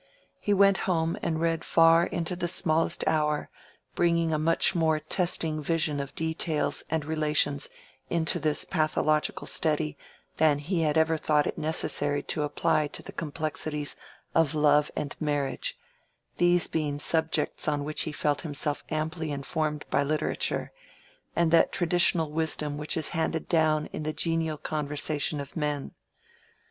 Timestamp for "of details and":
5.99-7.05